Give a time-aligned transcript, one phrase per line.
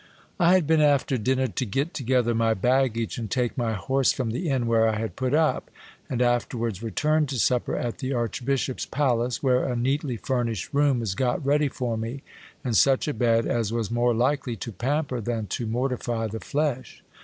[0.39, 4.31] I had been after dinner to get together my baggage, and take my horse from
[4.31, 5.69] the inn where I had put up,
[6.09, 11.13] and afterwards returned to supper at the archbishop's palace, where a neatly furnished room was
[11.13, 12.23] got ready for me,
[12.63, 17.03] and such a bed as was more likely to pamper than to mortify the flesh.